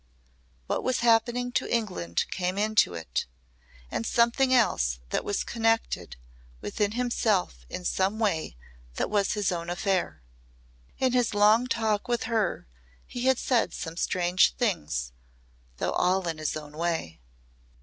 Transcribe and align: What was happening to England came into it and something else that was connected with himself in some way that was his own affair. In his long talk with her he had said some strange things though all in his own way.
What 0.65 0.81
was 0.83 1.01
happening 1.01 1.51
to 1.51 1.71
England 1.71 2.25
came 2.31 2.57
into 2.57 2.95
it 2.95 3.27
and 3.91 4.03
something 4.03 4.51
else 4.51 4.97
that 5.11 5.23
was 5.23 5.43
connected 5.43 6.15
with 6.59 6.79
himself 6.79 7.67
in 7.69 7.85
some 7.85 8.17
way 8.17 8.57
that 8.95 9.11
was 9.11 9.33
his 9.33 9.51
own 9.51 9.69
affair. 9.69 10.23
In 10.97 11.13
his 11.13 11.35
long 11.35 11.67
talk 11.67 12.07
with 12.07 12.23
her 12.23 12.65
he 13.05 13.25
had 13.25 13.37
said 13.37 13.75
some 13.75 13.95
strange 13.95 14.55
things 14.55 15.11
though 15.77 15.91
all 15.91 16.27
in 16.27 16.39
his 16.39 16.57
own 16.57 16.75
way. 16.79 17.19